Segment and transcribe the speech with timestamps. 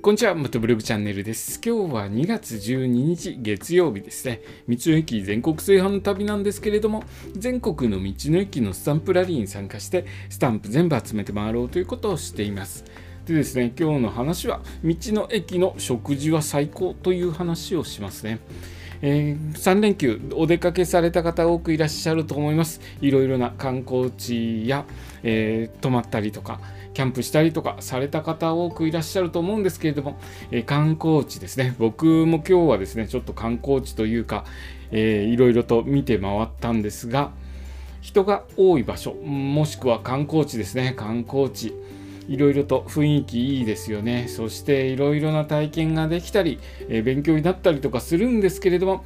[0.00, 1.60] こんにちは、元ブログチャンネルです。
[1.60, 4.42] 今日は2月12日月曜日ですね。
[4.68, 12.84] 道の駅全国制覇の旅なんですけれども、全国の道の駅のスタンプラリーに参加して、スタンプ全部集めて回ろうということをしています。
[13.26, 18.38] でですね、今日の話は、道の駅の食事は最高という話をしますね。
[19.02, 22.80] えー、3連休お出かけされた方多くいらっしゃると思います。
[23.00, 24.84] いろいろな観光地や、
[25.22, 26.60] えー、泊まったりとか、
[26.94, 30.18] キャンプしたりとかされた方多くいらっしゃると思うんですけれども、
[30.50, 31.74] えー、観光地ですね。
[31.78, 34.44] 僕も今日はですね、ちょっと観光地というか、
[34.90, 37.30] えー、いろいろと見て回ったんですが、
[38.00, 41.74] 人が多い場所、もしくは観光地ですね、観光地。
[42.28, 44.26] いろいろと雰囲気いいですよね。
[44.28, 49.04] そしていろいろな体験ができたり、えー、勉強になったりとかするんですけれども、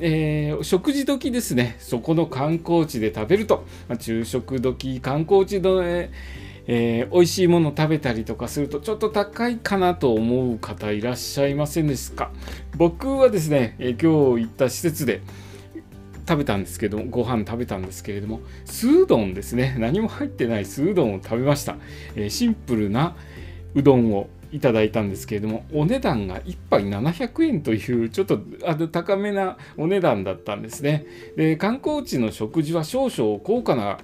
[0.00, 12.30] えー、食事時ですね、そこの観光地で食べると、まあ、昼食時、観光地の、えーえー、美味しいもの食べたりとかするとちょっと高いかなと思う方いらっしゃいませんですか？
[12.76, 15.22] 僕はですね、えー、今日行った施設で
[16.28, 19.76] 食べたんですけどご飯食べたんですけれども酢うどんですね。
[19.80, 21.76] 何も入ってない酢うどんを食べました、
[22.16, 23.16] えー、シンプルな
[23.74, 31.06] うどんをいただいたんですけれどもお値段が1杯700円というちょっとあの高めなお値段だったんですね。
[31.36, 33.98] で観光地の食事は少々高価な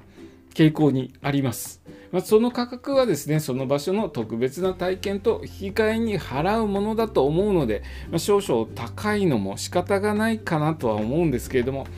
[0.55, 1.83] 傾向にあります。
[2.15, 11.89] まあ、その価格はですね、その場所の特別な体験と引き換えに払うものだと思うので、まあ、少々高いのも仕方がないかなとは思うんですけれども、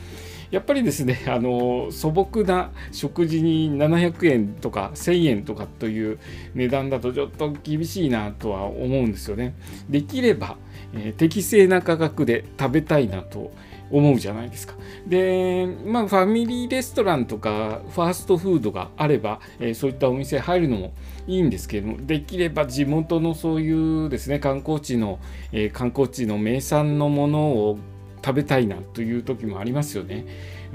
[0.49, 6.17] やっぱりですね、 あの素朴な食事に700円とか1000円とかという
[6.55, 9.53] 値段だとちょっと厳しいなとは思うんですよね。
[9.87, 10.57] できれば、
[10.93, 13.51] え、適正な価格で食べたいなと
[13.91, 14.75] 思うじゃないですか。
[15.07, 20.93] で、まあ、ファミリーレストランとかファーストフードがあれば、えー、そういったお店入るのも
[21.27, 25.19] いいんですけれども、できれば地元のそういうですね、観光地の、
[25.51, 27.77] えー、観光地の名産のものを
[28.23, 30.25] 食べたいなという時もありますよね。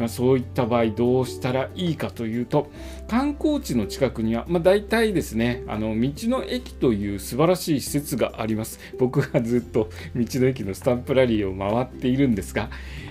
[0.02, 2.68] まあ、そういった場合どうしたらいいかというと
[3.06, 8.80] 観光地の近くには、まあ、大体ですねあの道の駅という素晴らしい施設があります。
[8.98, 12.68] 僕がずっと道の駅のスタンプラリーを回っているんですが、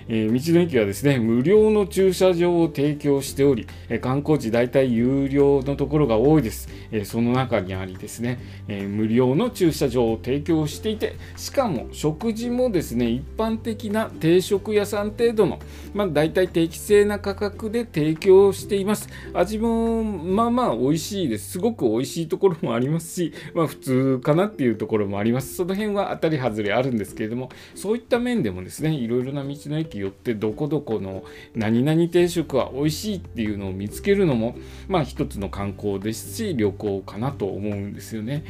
[0.07, 15.59] えー、道の駅はですね無料の駐車場を提供しており、えー、観光地大体有料のところが多いです、えー、その中にありですね、え無料の駐車場を提供していてしかも食事もですね一般的な定食屋さん程度の、
[15.93, 19.07] まあ、大体適正な価格で提供しています。
[19.33, 21.51] 味もまあまあ美味しいです。
[21.51, 25.55] すごく美味しいところもありますし、まあ、普通かなっていうところもあります。
[25.55, 31.23] その辺は当たり外れあるんですけれどもそういった面でもですねいろいろな道の駅寄ってどこどこの
[31.55, 34.55] 何々定食は美味しいっていうのを見つけるのも
[34.87, 38.43] まあ一つの観光ですし旅行かなと思うんですよね。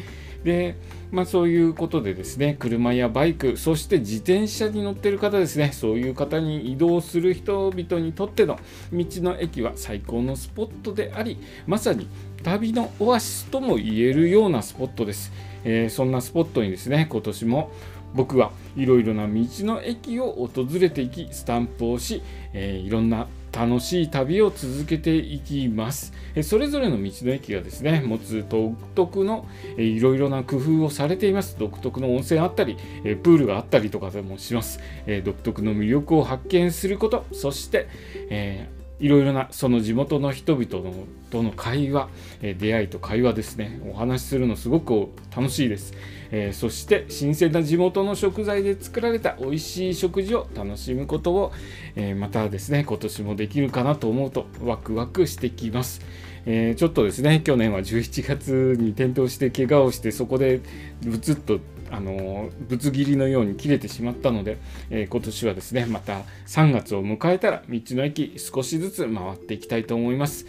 [0.43, 0.75] で、
[1.11, 8.59] まあ、そういうことでですね車やバイクそして自転車に乗ってる方ですねそういう方に移動する人々にとっての
[8.91, 11.37] 道の駅は最高のスポットであり
[11.67, 12.07] まさに
[12.43, 15.31] 旅のオアシスとも言えるようなスポットです、
[15.63, 17.71] えー、そんなスポットにですね今年も
[18.13, 22.21] 僕はいろいろな道の駅を訪れていきスタンプをし、
[22.53, 26.13] えー、いろんな楽しい旅を続けていきます。
[26.43, 29.47] それぞれの道の駅がですね、持つ独特の
[29.77, 31.57] いろいろな工夫をされています。
[31.59, 32.77] 独特の温泉あったり、
[33.23, 34.79] プールがあったりとかでもします。
[35.23, 37.87] 独特の魅力を発見すること、そして、
[38.29, 40.93] えーいろいろなその地元の人々の
[41.31, 42.09] との会話、
[42.41, 43.81] え出会いと会話ですね。
[43.89, 45.93] お話しするのすごく楽しいです、
[46.31, 51.51] えー、そして新鮮な地元の食材で作られた美味しい食事を楽しむことを、
[51.95, 56.01] えー、またですね今年もできるかなと思うとワクワクしてきます、
[56.45, 60.61] えー、ちょっとですね去年は11月に転倒して怪我をしてそこで
[61.01, 61.59] ブツッと
[61.91, 64.57] あのぶつ切りのように切れてしまったので、
[64.89, 70.45] えー、今年はですねまた3月を迎えたら道の駅少しずつ回っていきたいと思います。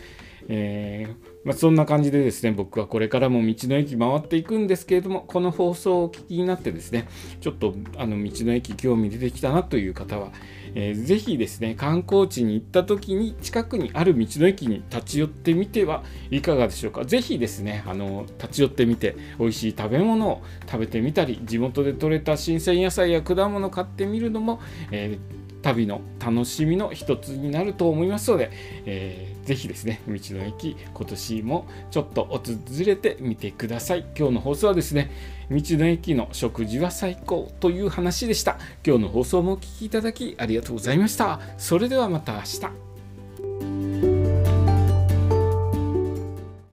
[0.49, 7.09] えー、まあ、そんな感じでですね僕はこれからも道の駅回っていくんですけれどもこの放送をお聞きになってですね
[7.41, 10.31] ちょっとあの道の駅興味出てきたなという方は、
[10.75, 17.05] えー、ぜひですね観光地に行った時に近くにある道の駅に立ち寄ってみてはいかがでしょうか。
[17.05, 24.61] ぜひですねあの立ち寄ってみて美味しい食べ物を食べてみたり地元で採れた新鮮野菜や果物を買ってみるのも、
[24.91, 28.51] えー旅の楽しみの一つになると思いますので、
[28.85, 32.41] えー、ぜひですね、道の駅、今年もちょっと訪
[32.85, 34.05] れてみてください。
[34.17, 35.11] 今日の放送はですね、
[35.51, 38.59] 道の駅の食事は最高という話でした。
[38.87, 41.41] 今日の放送もお聴きいただきありがとうございました。
[41.59, 42.92] それではまた明日。